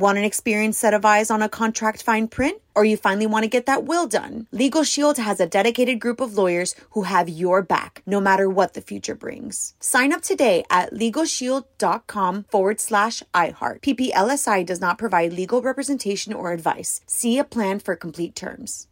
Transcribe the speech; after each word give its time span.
Want 0.00 0.16
an 0.16 0.24
experienced 0.24 0.80
set 0.80 0.94
of 0.94 1.04
eyes 1.04 1.30
on 1.30 1.42
a 1.42 1.48
contract 1.50 2.02
fine 2.02 2.26
print? 2.26 2.62
Or 2.74 2.86
you 2.86 2.96
finally 2.96 3.26
want 3.26 3.42
to 3.42 3.50
get 3.50 3.66
that 3.66 3.84
will 3.84 4.06
done? 4.06 4.46
Legal 4.50 4.82
Shield 4.82 5.18
has 5.18 5.40
a 5.40 5.46
dedicated 5.46 6.00
group 6.00 6.22
of 6.22 6.38
lawyers 6.38 6.74
who 6.92 7.02
have 7.02 7.28
your 7.28 7.60
back, 7.60 8.02
no 8.06 8.18
matter 8.18 8.48
what 8.48 8.72
the 8.72 8.80
future 8.80 9.14
brings. 9.14 9.74
Sign 9.78 10.14
up 10.14 10.22
today 10.22 10.64
at 10.70 10.94
LegalShield.com 10.94 12.44
forward 12.44 12.80
slash 12.80 13.22
iHeart. 13.34 13.82
PPLSI 13.82 14.64
does 14.64 14.80
not 14.80 14.96
provide 14.96 15.34
legal 15.34 15.60
representation 15.60 16.32
or 16.32 16.52
advice. 16.52 17.02
See 17.06 17.36
a 17.36 17.44
plan 17.44 17.78
for 17.78 17.94
complete 17.94 18.34
terms. 18.34 18.86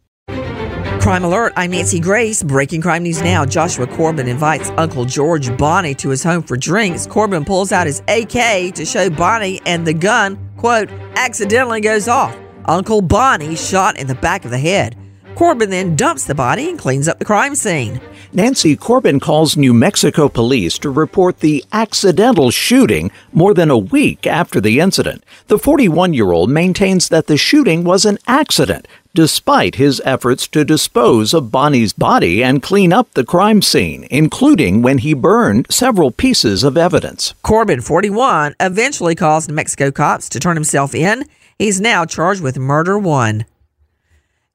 Crime 1.01 1.23
Alert, 1.23 1.53
I'm 1.55 1.71
Nancy 1.71 1.99
Grace. 1.99 2.43
Breaking 2.43 2.81
crime 2.81 3.03
news 3.03 3.21
now. 3.21 3.45
Joshua 3.45 3.87
Corbin 3.87 4.27
invites 4.27 4.69
Uncle 4.71 5.05
George 5.05 5.55
Bonnie 5.57 5.95
to 5.95 6.09
his 6.09 6.23
home 6.23 6.43
for 6.43 6.57
drinks. 6.57 7.07
Corbin 7.07 7.45
pulls 7.45 7.71
out 7.71 7.87
his 7.87 8.01
AK 8.09 8.73
to 8.75 8.85
show 8.85 9.09
Bonnie, 9.09 9.61
and 9.65 9.87
the 9.87 9.93
gun, 9.93 10.37
quote, 10.59 10.91
accidentally 11.15 11.79
goes 11.79 12.09
off. 12.09 12.37
Uncle 12.65 13.01
Bonnie 13.01 13.55
shot 13.55 13.97
in 13.97 14.07
the 14.07 14.15
back 14.15 14.43
of 14.43 14.51
the 14.51 14.57
head. 14.59 14.95
Corbin 15.39 15.69
then 15.69 15.95
dumps 15.95 16.25
the 16.25 16.35
body 16.35 16.67
and 16.67 16.77
cleans 16.77 17.07
up 17.07 17.17
the 17.17 17.23
crime 17.23 17.55
scene. 17.55 18.01
Nancy 18.33 18.75
Corbin 18.75 19.21
calls 19.21 19.55
New 19.55 19.73
Mexico 19.73 20.27
police 20.27 20.77
to 20.79 20.89
report 20.89 21.39
the 21.39 21.63
accidental 21.71 22.51
shooting 22.51 23.09
more 23.31 23.53
than 23.53 23.71
a 23.71 23.77
week 23.77 24.27
after 24.27 24.59
the 24.59 24.81
incident. 24.81 25.23
The 25.47 25.57
41 25.57 26.13
year 26.13 26.33
old 26.33 26.49
maintains 26.49 27.07
that 27.07 27.27
the 27.27 27.37
shooting 27.37 27.85
was 27.85 28.03
an 28.03 28.17
accident, 28.27 28.85
despite 29.13 29.75
his 29.75 30.01
efforts 30.03 30.45
to 30.49 30.65
dispose 30.65 31.33
of 31.33 31.53
Bonnie's 31.53 31.93
body 31.93 32.43
and 32.43 32.61
clean 32.61 32.91
up 32.91 33.09
the 33.13 33.23
crime 33.23 33.61
scene, 33.61 34.09
including 34.11 34.81
when 34.81 34.97
he 34.97 35.13
burned 35.13 35.67
several 35.69 36.11
pieces 36.11 36.65
of 36.65 36.75
evidence. 36.75 37.33
Corbin, 37.43 37.79
41, 37.79 38.55
eventually 38.59 39.15
calls 39.15 39.47
New 39.47 39.55
Mexico 39.55 39.89
cops 39.89 40.27
to 40.27 40.39
turn 40.41 40.57
himself 40.57 40.93
in. 40.93 41.23
He's 41.57 41.79
now 41.79 42.03
charged 42.03 42.41
with 42.41 42.57
murder 42.59 42.99
one. 42.99 43.45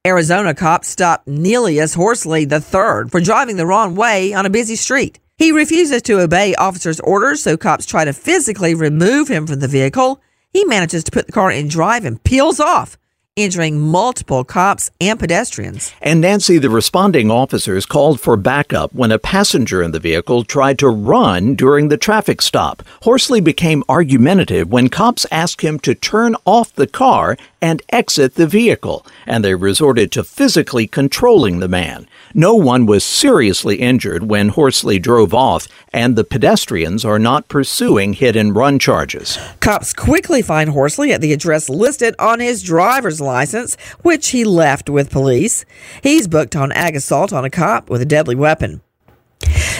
Arizona 0.05 0.53
cops 0.53 0.87
stopped 0.87 1.27
Nelius 1.27 1.95
Horsley 1.95 2.43
III 2.43 3.09
for 3.09 3.19
driving 3.19 3.55
the 3.55 3.65
wrong 3.65 3.95
way 3.95 4.33
on 4.33 4.45
a 4.45 4.51
busy 4.51 4.75
street. 4.75 5.19
He 5.39 5.51
refuses 5.51 6.03
to 6.03 6.19
obey 6.19 6.53
officers' 6.53 6.99
orders, 6.99 7.41
so 7.41 7.57
cops 7.57 7.87
try 7.87 8.05
to 8.05 8.13
physically 8.13 8.75
remove 8.75 9.29
him 9.29 9.47
from 9.47 9.61
the 9.61 9.67
vehicle. 9.67 10.21
He 10.53 10.63
manages 10.63 11.03
to 11.05 11.11
put 11.11 11.25
the 11.25 11.31
car 11.31 11.51
in 11.51 11.69
drive 11.69 12.05
and 12.05 12.23
peels 12.23 12.59
off 12.59 12.99
injuring 13.35 13.77
multiple 13.77 14.45
cops 14.45 14.89
and 15.01 15.19
pedestrians. 15.19 15.93
And 16.01 16.21
Nancy, 16.21 16.57
the 16.57 16.69
responding 16.69 17.29
officers 17.29 17.85
called 17.85 18.21
for 18.21 18.37
backup 18.37 18.93
when 18.93 19.11
a 19.11 19.19
passenger 19.19 19.83
in 19.83 19.91
the 19.91 19.99
vehicle 19.99 20.45
tried 20.45 20.79
to 20.79 20.87
run 20.87 21.55
during 21.55 21.89
the 21.89 21.97
traffic 21.97 22.41
stop. 22.41 22.81
Horsley 23.01 23.41
became 23.41 23.83
argumentative 23.89 24.69
when 24.69 24.87
cops 24.87 25.25
asked 25.31 25.61
him 25.61 25.79
to 25.79 25.93
turn 25.93 26.37
off 26.45 26.73
the 26.73 26.87
car 26.87 27.35
and 27.65 27.81
exit 27.89 28.35
the 28.35 28.45
vehicle, 28.45 29.03
and 29.25 29.43
they 29.43 29.55
resorted 29.55 30.11
to 30.11 30.23
physically 30.23 30.85
controlling 30.85 31.57
the 31.57 31.67
man. 31.67 32.07
No 32.31 32.53
one 32.53 32.85
was 32.85 33.03
seriously 33.03 33.77
injured 33.77 34.29
when 34.29 34.49
Horsley 34.49 34.99
drove 34.99 35.33
off, 35.33 35.67
and 35.91 36.15
the 36.15 36.23
pedestrians 36.23 37.03
are 37.03 37.17
not 37.17 37.49
pursuing 37.49 38.13
hit 38.13 38.35
and 38.35 38.55
run 38.55 38.77
charges. 38.77 39.39
Cops 39.61 39.93
quickly 39.93 40.43
find 40.43 40.69
Horsley 40.69 41.11
at 41.11 41.21
the 41.21 41.33
address 41.33 41.67
listed 41.67 42.13
on 42.19 42.39
his 42.39 42.61
driver's 42.61 43.19
license, 43.19 43.75
which 44.03 44.29
he 44.29 44.43
left 44.43 44.87
with 44.87 45.09
police. 45.09 45.65
He's 46.03 46.27
booked 46.27 46.55
on 46.55 46.71
ag 46.71 46.95
assault 46.95 47.33
on 47.33 47.45
a 47.45 47.49
cop 47.49 47.89
with 47.89 47.99
a 47.99 48.05
deadly 48.05 48.35
weapon. 48.35 48.81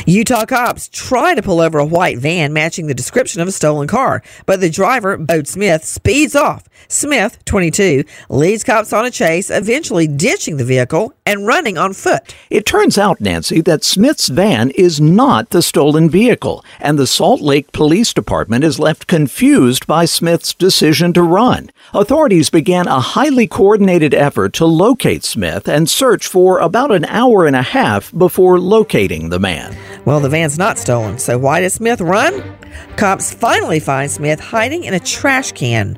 Utah 0.08 0.45
cops 0.45 0.88
try 0.88 1.34
to 1.34 1.42
pull 1.42 1.59
over 1.59 1.80
a 1.80 1.86
white 1.86 2.20
van 2.20 2.54
matching 2.54 2.86
the 2.86 2.93
description 2.93 3.42
of 3.42 3.48
a 3.48 3.52
stolen 3.52 3.88
car, 3.88 4.21
but 4.45 4.61
the 4.61 4.70
driver, 4.70 5.17
Bode 5.17 5.48
Smith, 5.48 5.83
speeds 5.83 6.36
off. 6.36 6.70
Smith, 6.88 7.43
22, 7.45 8.04
leads 8.30 8.64
cops 8.64 8.94
on 8.94 9.05
a 9.05 9.10
chase, 9.10 9.49
eventually 9.49 10.05
ditching 10.05 10.58
the 10.58 10.64
vehicle 10.64 11.14
and 11.26 11.48
running 11.48 11.76
on 11.76 11.94
foot. 11.94 12.36
It 12.52 12.67
turns 12.67 12.99
out, 12.99 13.20
Nancy, 13.20 13.61
that 13.61 13.83
Smith's 13.83 14.27
van 14.27 14.70
is 14.71 15.02
not 15.02 15.49
the 15.49 15.64
stolen 15.64 16.08
vehicle, 16.08 16.64
and 16.80 16.99
the 16.99 17.08
Salt 17.08 17.42
Lake 17.42 17.71
Police 17.71 18.14
Department 18.14 18.64
is 18.64 18.77
left 18.77 19.08
confused 19.08 19.88
by 19.88 20.05
Smith's 20.05 20.54
decision 20.54 21.14
to 21.14 21.23
run. 21.23 21.71
Authorities 21.95 22.52
began 22.52 22.88
a 22.88 22.99
highly 22.99 23.48
coordinated 23.48 24.14
effort 24.14 24.54
to 24.54 24.65
locate 24.65 25.23
Smith 25.23 25.67
and 25.67 25.89
search 25.89 26.27
for 26.27 26.60
about 26.60 26.92
an 26.92 27.05
hour 27.05 27.48
and 27.48 27.55
a 27.55 27.64
half 27.64 28.15
before 28.15 28.60
locating 28.60 29.30
the 29.30 29.39
man. 29.39 29.76
Well, 30.04 30.20
the 30.20 30.30
van's 30.30 30.58
not 30.58 30.78
stolen, 30.78 31.17
so 31.17 31.38
why 31.38 31.61
did 31.61 31.72
Smith 31.72 32.02
run? 32.02 32.44
Cops 32.98 33.33
finally 33.33 33.80
find 33.80 34.11
Smith 34.11 34.39
hiding 34.39 34.83
in 34.83 34.94
a 34.94 35.00
trash 35.00 35.52
can 35.54 35.98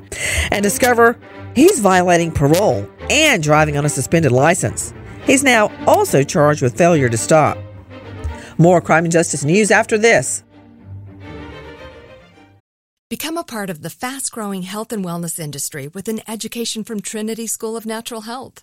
and 0.50 0.62
discover 0.62 1.18
he's 1.54 1.80
violating 1.80 2.30
parole 2.30 2.88
and 3.10 3.42
driving 3.42 3.76
on 3.76 3.84
a 3.84 3.88
suspended 3.88 4.32
license. 4.32 4.94
He's 5.24 5.42
now 5.42 5.70
also 5.86 6.22
charged 6.22 6.62
with 6.62 6.78
failure 6.78 7.08
to 7.08 7.16
stop. 7.16 7.58
More 8.56 8.80
crime 8.80 9.04
and 9.04 9.12
justice 9.12 9.44
news 9.44 9.70
after 9.70 9.98
this. 9.98 10.44
Become 13.10 13.38
a 13.38 13.44
part 13.44 13.70
of 13.70 13.80
the 13.80 13.88
fast 13.88 14.32
growing 14.32 14.62
health 14.62 14.92
and 14.92 15.02
wellness 15.02 15.38
industry 15.38 15.88
with 15.88 16.08
an 16.08 16.20
education 16.28 16.84
from 16.84 17.00
Trinity 17.00 17.46
School 17.46 17.74
of 17.74 17.86
Natural 17.86 18.22
Health. 18.22 18.62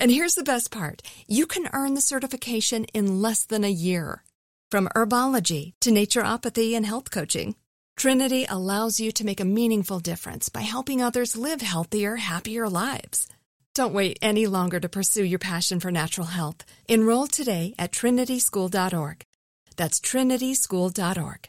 and 0.00 0.10
here's 0.10 0.34
the 0.34 0.42
best 0.42 0.70
part 0.70 1.02
you 1.26 1.46
can 1.46 1.68
earn 1.72 1.94
the 1.94 2.00
certification 2.00 2.84
in 2.94 3.20
less 3.22 3.44
than 3.44 3.64
a 3.64 3.70
year. 3.70 4.22
From 4.70 4.88
herbology 4.94 5.72
to 5.80 5.90
naturopathy 5.90 6.74
and 6.74 6.84
health 6.84 7.10
coaching, 7.10 7.54
Trinity 7.96 8.46
allows 8.48 9.00
you 9.00 9.10
to 9.12 9.24
make 9.24 9.40
a 9.40 9.44
meaningful 9.44 9.98
difference 9.98 10.48
by 10.48 10.60
helping 10.60 11.02
others 11.02 11.36
live 11.36 11.62
healthier, 11.62 12.16
happier 12.16 12.68
lives. 12.68 13.26
Don't 13.74 13.94
wait 13.94 14.18
any 14.22 14.46
longer 14.46 14.80
to 14.80 14.88
pursue 14.88 15.24
your 15.24 15.38
passion 15.38 15.80
for 15.80 15.90
natural 15.90 16.26
health. 16.26 16.64
Enroll 16.88 17.26
today 17.26 17.74
at 17.78 17.92
trinityschool.org. 17.92 19.24
That's 19.76 20.00
trinityschool.org. 20.00 21.48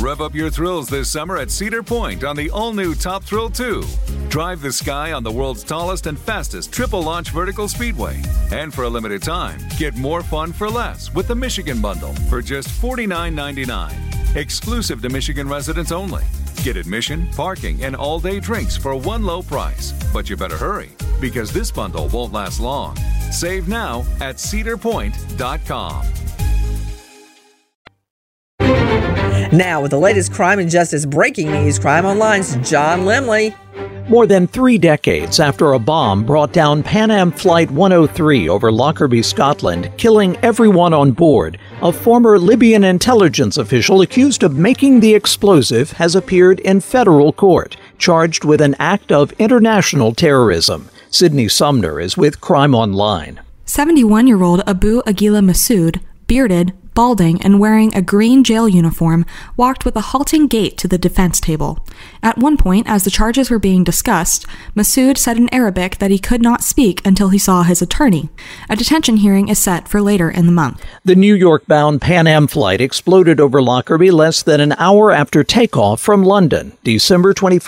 Rev 0.00 0.20
up 0.20 0.34
your 0.34 0.50
thrills 0.50 0.88
this 0.88 1.10
summer 1.10 1.38
at 1.38 1.50
Cedar 1.50 1.82
Point 1.82 2.24
on 2.24 2.36
the 2.36 2.50
all 2.50 2.72
new 2.72 2.94
Top 2.94 3.24
Thrill 3.24 3.48
2. 3.48 3.82
Drive 4.34 4.62
the 4.62 4.72
sky 4.72 5.12
on 5.12 5.22
the 5.22 5.30
world's 5.30 5.62
tallest 5.62 6.08
and 6.08 6.18
fastest 6.18 6.72
triple 6.72 7.00
launch 7.00 7.30
vertical 7.30 7.68
speedway. 7.68 8.20
And 8.50 8.74
for 8.74 8.82
a 8.82 8.88
limited 8.88 9.22
time, 9.22 9.60
get 9.78 9.94
more 9.94 10.24
fun 10.24 10.52
for 10.52 10.68
less 10.68 11.14
with 11.14 11.28
the 11.28 11.36
Michigan 11.36 11.80
Bundle 11.80 12.12
for 12.28 12.42
just 12.42 12.66
$49.99. 12.66 14.34
Exclusive 14.34 15.00
to 15.02 15.08
Michigan 15.08 15.48
residents 15.48 15.92
only. 15.92 16.24
Get 16.64 16.76
admission, 16.76 17.28
parking, 17.36 17.84
and 17.84 17.94
all 17.94 18.18
day 18.18 18.40
drinks 18.40 18.76
for 18.76 18.96
one 18.96 19.24
low 19.24 19.40
price. 19.40 19.92
But 20.12 20.28
you 20.28 20.36
better 20.36 20.56
hurry 20.56 20.90
because 21.20 21.52
this 21.52 21.70
bundle 21.70 22.08
won't 22.08 22.32
last 22.32 22.58
long. 22.58 22.96
Save 23.30 23.68
now 23.68 24.00
at 24.20 24.38
cedarpoint.com. 24.38 26.06
Now, 29.56 29.80
with 29.80 29.92
the 29.92 30.00
latest 30.00 30.32
crime 30.32 30.58
and 30.58 30.68
justice 30.68 31.06
breaking 31.06 31.52
news, 31.52 31.78
Crime 31.78 32.04
Online's 32.04 32.56
John 32.68 33.02
Lemley. 33.02 33.54
More 34.08 34.26
than 34.26 34.46
three 34.46 34.76
decades 34.76 35.40
after 35.40 35.72
a 35.72 35.78
bomb 35.78 36.24
brought 36.24 36.52
down 36.52 36.82
Pan 36.82 37.10
Am 37.10 37.32
Flight 37.32 37.70
103 37.70 38.50
over 38.50 38.70
Lockerbie, 38.70 39.22
Scotland, 39.22 39.90
killing 39.96 40.36
everyone 40.42 40.92
on 40.92 41.12
board, 41.12 41.58
a 41.80 41.90
former 41.90 42.38
Libyan 42.38 42.84
intelligence 42.84 43.56
official 43.56 44.02
accused 44.02 44.42
of 44.42 44.58
making 44.58 45.00
the 45.00 45.14
explosive 45.14 45.92
has 45.92 46.14
appeared 46.14 46.60
in 46.60 46.80
federal 46.80 47.32
court, 47.32 47.78
charged 47.96 48.44
with 48.44 48.60
an 48.60 48.76
act 48.78 49.10
of 49.10 49.32
international 49.38 50.14
terrorism. 50.14 50.90
Sydney 51.08 51.48
Sumner 51.48 51.98
is 51.98 52.14
with 52.14 52.42
Crime 52.42 52.74
Online. 52.74 53.40
71 53.64 54.26
year 54.26 54.42
old 54.42 54.62
Abu 54.66 55.00
Agila 55.04 55.42
Masood, 55.42 56.00
bearded, 56.26 56.74
balding 56.94 57.42
and 57.42 57.60
wearing 57.60 57.94
a 57.94 58.02
green 58.02 58.44
jail 58.44 58.68
uniform, 58.68 59.26
walked 59.56 59.84
with 59.84 59.96
a 59.96 60.12
halting 60.12 60.46
gait 60.46 60.78
to 60.78 60.88
the 60.88 60.98
defense 60.98 61.40
table. 61.40 61.84
At 62.22 62.38
one 62.38 62.56
point, 62.56 62.88
as 62.88 63.04
the 63.04 63.10
charges 63.10 63.50
were 63.50 63.58
being 63.58 63.84
discussed, 63.84 64.46
Masood 64.74 65.18
said 65.18 65.36
in 65.36 65.52
Arabic 65.52 65.98
that 65.98 66.10
he 66.10 66.18
could 66.18 66.42
not 66.42 66.62
speak 66.62 67.04
until 67.06 67.28
he 67.28 67.38
saw 67.38 67.62
his 67.62 67.82
attorney. 67.82 68.28
A 68.68 68.76
detention 68.76 69.18
hearing 69.18 69.48
is 69.48 69.58
set 69.58 69.88
for 69.88 70.00
later 70.00 70.30
in 70.30 70.46
the 70.46 70.52
month. 70.52 70.84
The 71.04 71.14
New 71.14 71.34
York 71.34 71.66
bound 71.66 72.00
Pan 72.00 72.26
Am 72.26 72.46
flight 72.46 72.80
exploded 72.80 73.40
over 73.40 73.60
Lockerbie 73.60 74.10
less 74.10 74.42
than 74.42 74.60
an 74.60 74.74
hour 74.78 75.10
after 75.10 75.44
takeoff 75.44 76.00
from 76.00 76.22
London, 76.22 76.72
December 76.82 77.34
21, 77.34 77.64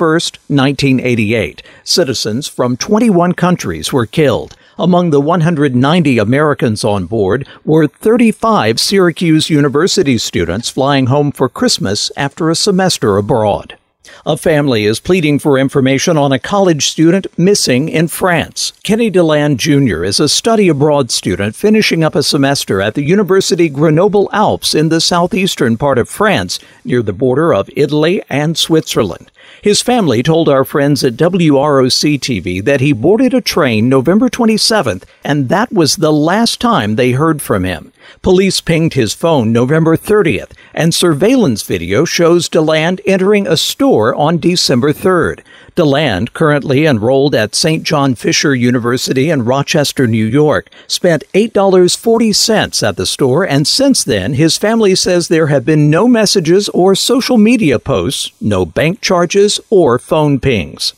1988. 0.48 1.62
Citizens 1.84 2.48
from 2.48 2.76
21 2.76 3.32
countries 3.32 3.92
were 3.92 4.06
killed. 4.06 4.56
Among 4.78 5.08
the 5.08 5.22
190 5.22 6.18
Americans 6.18 6.84
on 6.84 7.06
board 7.06 7.48
were 7.64 7.86
35 7.86 8.78
Syracuse 8.78 9.48
University 9.48 10.18
students 10.18 10.68
flying 10.68 11.06
home 11.06 11.32
for 11.32 11.48
Christmas 11.48 12.12
after 12.14 12.50
a 12.50 12.54
semester 12.54 13.16
abroad. 13.16 13.78
A 14.24 14.36
family 14.36 14.84
is 14.84 15.00
pleading 15.00 15.38
for 15.38 15.58
information 15.58 16.16
on 16.16 16.32
a 16.32 16.38
college 16.38 16.86
student 16.86 17.26
missing 17.38 17.88
in 17.88 18.08
France. 18.08 18.72
Kenny 18.82 19.10
DeLand 19.10 19.58
Jr. 19.58 20.04
is 20.04 20.20
a 20.20 20.28
study 20.28 20.68
abroad 20.68 21.10
student 21.10 21.54
finishing 21.54 22.02
up 22.02 22.14
a 22.14 22.22
semester 22.22 22.80
at 22.80 22.94
the 22.94 23.04
University 23.04 23.68
Grenoble 23.68 24.28
Alpes 24.32 24.74
in 24.74 24.88
the 24.88 25.00
southeastern 25.00 25.76
part 25.76 25.98
of 25.98 26.08
France, 26.08 26.58
near 26.84 27.02
the 27.02 27.12
border 27.12 27.54
of 27.54 27.70
Italy 27.76 28.22
and 28.28 28.58
Switzerland. 28.58 29.30
His 29.62 29.82
family 29.82 30.22
told 30.22 30.48
our 30.48 30.64
friends 30.64 31.02
at 31.02 31.14
WROC 31.14 32.20
TV 32.20 32.64
that 32.64 32.80
he 32.80 32.92
boarded 32.92 33.32
a 33.32 33.40
train 33.40 33.88
November 33.88 34.28
27th, 34.28 35.04
and 35.24 35.48
that 35.48 35.72
was 35.72 35.96
the 35.96 36.12
last 36.12 36.60
time 36.60 36.96
they 36.96 37.12
heard 37.12 37.40
from 37.40 37.64
him. 37.64 37.92
Police 38.22 38.60
pinged 38.60 38.94
his 38.94 39.14
phone 39.14 39.52
November 39.52 39.96
30th, 39.96 40.52
and 40.74 40.94
surveillance 40.94 41.62
video 41.62 42.04
shows 42.04 42.48
DeLand 42.48 43.00
entering 43.06 43.46
a 43.46 43.56
store 43.56 43.95
on 43.96 44.38
December 44.38 44.92
3rd. 44.92 45.40
DeLand, 45.74 46.32
currently 46.32 46.86
enrolled 46.86 47.34
at 47.34 47.54
St. 47.54 47.82
John 47.82 48.14
Fisher 48.14 48.54
University 48.54 49.30
in 49.30 49.44
Rochester, 49.44 50.06
New 50.06 50.24
York, 50.24 50.68
spent 50.86 51.24
$8.40 51.34 52.88
at 52.88 52.96
the 52.96 53.06
store, 53.06 53.46
and 53.46 53.66
since 53.66 54.04
then, 54.04 54.34
his 54.34 54.56
family 54.56 54.94
says 54.94 55.28
there 55.28 55.48
have 55.48 55.64
been 55.64 55.90
no 55.90 56.08
messages 56.08 56.68
or 56.70 56.94
social 56.94 57.38
media 57.38 57.78
posts, 57.78 58.32
no 58.40 58.64
bank 58.64 59.00
charges, 59.00 59.60
or 59.70 59.98
phone 59.98 60.40
pings. 60.40 60.94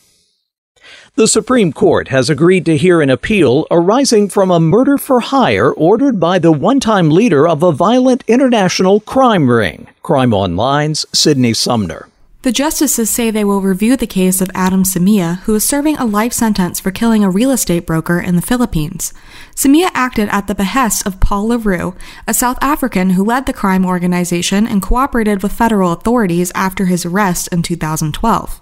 The 1.15 1.27
Supreme 1.27 1.73
Court 1.73 2.07
has 2.07 2.29
agreed 2.29 2.65
to 2.65 2.77
hear 2.77 3.01
an 3.01 3.09
appeal 3.09 3.67
arising 3.69 4.29
from 4.29 4.49
a 4.49 4.59
murder 4.59 4.97
for 4.97 5.19
hire 5.19 5.69
ordered 5.73 6.17
by 6.17 6.39
the 6.39 6.53
one 6.53 6.79
time 6.79 7.09
leader 7.09 7.45
of 7.45 7.61
a 7.61 7.73
violent 7.73 8.23
international 8.25 9.01
crime 9.01 9.49
ring. 9.49 9.87
Crime 10.01 10.33
Online's 10.33 11.05
Sydney 11.11 11.53
Sumner. 11.53 12.07
The 12.41 12.53
justices 12.53 13.09
say 13.09 13.31
they 13.31 13.43
will 13.43 13.59
review 13.59 13.97
the 13.97 14.07
case 14.07 14.39
of 14.39 14.49
Adam 14.55 14.83
Samia, 14.83 15.39
who 15.39 15.55
is 15.55 15.65
serving 15.65 15.97
a 15.97 16.05
life 16.05 16.31
sentence 16.31 16.79
for 16.79 16.89
killing 16.89 17.21
a 17.21 17.29
real 17.29 17.51
estate 17.51 17.85
broker 17.85 18.17
in 18.17 18.37
the 18.37 18.41
Philippines. 18.41 19.13
Samia 19.53 19.89
acted 19.93 20.29
at 20.29 20.47
the 20.47 20.55
behest 20.55 21.05
of 21.05 21.19
Paul 21.19 21.49
Le 21.49 21.57
Roux, 21.57 21.95
a 22.25 22.33
South 22.33 22.57
African 22.61 23.09
who 23.11 23.25
led 23.25 23.45
the 23.45 23.51
crime 23.51 23.85
organization 23.85 24.65
and 24.65 24.81
cooperated 24.81 25.43
with 25.43 25.51
federal 25.51 25.91
authorities 25.91 26.49
after 26.55 26.85
his 26.85 27.05
arrest 27.05 27.49
in 27.51 27.61
2012. 27.61 28.61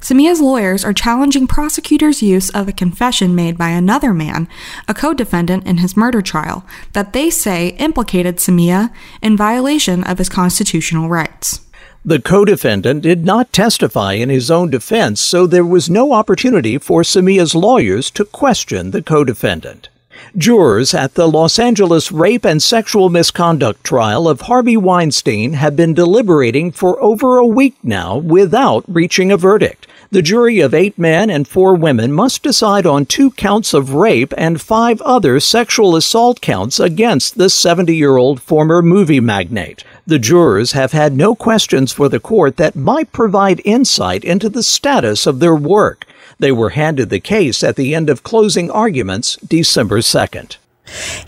Samia's 0.00 0.40
lawyers 0.40 0.84
are 0.84 0.92
challenging 0.92 1.46
prosecutors' 1.46 2.24
use 2.24 2.50
of 2.50 2.66
a 2.66 2.72
confession 2.72 3.36
made 3.36 3.56
by 3.56 3.68
another 3.68 4.12
man, 4.12 4.48
a 4.88 4.94
co 4.94 5.14
defendant 5.14 5.64
in 5.64 5.76
his 5.76 5.96
murder 5.96 6.22
trial, 6.22 6.66
that 6.92 7.12
they 7.12 7.30
say 7.30 7.68
implicated 7.78 8.38
Samia 8.38 8.92
in 9.22 9.36
violation 9.36 10.02
of 10.02 10.18
his 10.18 10.28
constitutional 10.28 11.08
rights. 11.08 11.60
The 12.04 12.20
co 12.20 12.44
defendant 12.44 13.02
did 13.02 13.24
not 13.24 13.52
testify 13.52 14.14
in 14.14 14.28
his 14.28 14.50
own 14.50 14.70
defense, 14.70 15.20
so 15.20 15.46
there 15.46 15.64
was 15.64 15.88
no 15.88 16.12
opportunity 16.12 16.76
for 16.76 17.04
Samia's 17.04 17.54
lawyers 17.54 18.10
to 18.12 18.24
question 18.24 18.90
the 18.90 19.02
co 19.02 19.22
defendant. 19.22 19.88
Jurors 20.36 20.94
at 20.94 21.14
the 21.14 21.28
Los 21.28 21.60
Angeles 21.60 22.10
rape 22.10 22.44
and 22.44 22.60
sexual 22.60 23.08
misconduct 23.08 23.84
trial 23.84 24.28
of 24.28 24.42
Harvey 24.42 24.76
Weinstein 24.76 25.52
have 25.52 25.76
been 25.76 25.94
deliberating 25.94 26.72
for 26.72 27.00
over 27.00 27.36
a 27.36 27.46
week 27.46 27.76
now 27.84 28.16
without 28.16 28.84
reaching 28.88 29.30
a 29.30 29.36
verdict. 29.36 29.86
The 30.10 30.22
jury 30.22 30.58
of 30.58 30.74
eight 30.74 30.98
men 30.98 31.30
and 31.30 31.46
four 31.46 31.76
women 31.76 32.12
must 32.12 32.42
decide 32.42 32.84
on 32.84 33.06
two 33.06 33.30
counts 33.30 33.72
of 33.72 33.94
rape 33.94 34.34
and 34.36 34.60
five 34.60 35.00
other 35.02 35.38
sexual 35.38 35.94
assault 35.94 36.40
counts 36.40 36.80
against 36.80 37.38
the 37.38 37.48
70 37.48 37.94
year 37.94 38.16
old 38.16 38.42
former 38.42 38.82
movie 38.82 39.20
magnate. 39.20 39.84
The 40.04 40.18
jurors 40.18 40.72
have 40.72 40.90
had 40.92 41.12
no 41.12 41.36
questions 41.36 41.92
for 41.92 42.08
the 42.08 42.18
court 42.18 42.56
that 42.56 42.74
might 42.74 43.12
provide 43.12 43.62
insight 43.64 44.24
into 44.24 44.48
the 44.48 44.64
status 44.64 45.26
of 45.26 45.38
their 45.38 45.54
work. 45.54 46.06
They 46.40 46.50
were 46.50 46.70
handed 46.70 47.08
the 47.08 47.20
case 47.20 47.62
at 47.62 47.76
the 47.76 47.94
end 47.94 48.10
of 48.10 48.24
closing 48.24 48.68
arguments 48.68 49.36
December 49.36 49.98
2nd. 49.98 50.56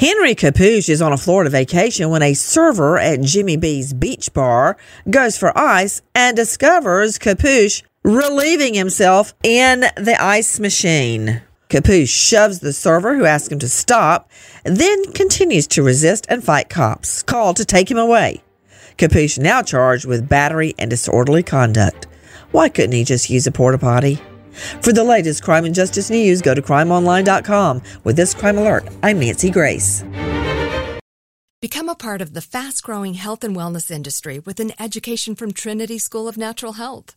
Henry 0.00 0.34
Capuche 0.34 0.88
is 0.88 1.00
on 1.00 1.12
a 1.12 1.16
Florida 1.16 1.50
vacation 1.50 2.10
when 2.10 2.22
a 2.22 2.34
server 2.34 2.98
at 2.98 3.20
Jimmy 3.20 3.56
B's 3.56 3.92
Beach 3.92 4.32
Bar 4.32 4.76
goes 5.08 5.38
for 5.38 5.56
ice 5.56 6.02
and 6.12 6.36
discovers 6.36 7.16
Capuche 7.16 7.82
relieving 8.02 8.74
himself 8.74 9.34
in 9.44 9.84
the 9.96 10.16
ice 10.20 10.58
machine. 10.58 11.42
Capuche 11.68 12.10
shoves 12.10 12.58
the 12.58 12.72
server, 12.72 13.16
who 13.16 13.24
asks 13.24 13.50
him 13.50 13.58
to 13.60 13.68
stop, 13.68 14.30
then 14.64 15.12
continues 15.12 15.66
to 15.68 15.82
resist 15.82 16.26
and 16.28 16.44
fight 16.44 16.68
cops, 16.68 17.22
called 17.22 17.56
to 17.56 17.64
take 17.64 17.90
him 17.90 17.98
away. 17.98 18.43
Capuche 18.96 19.38
now 19.38 19.62
charged 19.62 20.06
with 20.06 20.28
battery 20.28 20.74
and 20.78 20.90
disorderly 20.90 21.42
conduct. 21.42 22.06
Why 22.52 22.68
couldn't 22.68 22.92
he 22.92 23.04
just 23.04 23.30
use 23.30 23.46
a 23.46 23.52
porta 23.52 23.78
potty? 23.78 24.20
For 24.82 24.92
the 24.92 25.04
latest 25.04 25.42
crime 25.42 25.64
and 25.64 25.74
justice 25.74 26.10
news, 26.10 26.40
go 26.40 26.54
to 26.54 26.62
crimeonline.com. 26.62 27.82
With 28.04 28.16
this 28.16 28.34
crime 28.34 28.58
alert, 28.58 28.88
I'm 29.02 29.18
Nancy 29.18 29.50
Grace. 29.50 30.04
Become 31.60 31.88
a 31.88 31.94
part 31.94 32.20
of 32.20 32.34
the 32.34 32.42
fast 32.42 32.82
growing 32.82 33.14
health 33.14 33.42
and 33.42 33.56
wellness 33.56 33.90
industry 33.90 34.38
with 34.38 34.60
an 34.60 34.72
education 34.78 35.34
from 35.34 35.52
Trinity 35.52 35.98
School 35.98 36.28
of 36.28 36.36
Natural 36.36 36.74
Health. 36.74 37.16